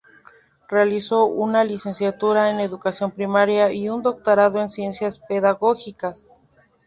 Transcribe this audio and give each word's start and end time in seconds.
Realizó 0.67 1.25
una 1.25 1.63
licenciatura 1.63 2.49
en 2.49 2.59
educación 2.59 3.11
primaria 3.11 3.71
y 3.71 3.87
un 3.87 4.01
doctorado 4.01 4.59
en 4.59 4.71
ciencias 4.71 5.19
pedagógicas. 5.19 6.25